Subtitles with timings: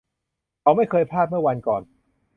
[0.61, 1.81] เขาไม่เคยพลาดเมื่อวันก่อน